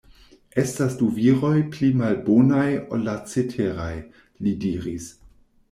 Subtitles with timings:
[0.61, 2.65] Estas du viroj pli malbonaj
[2.97, 3.93] ol la ceteraj”
[4.43, 5.11] li diris.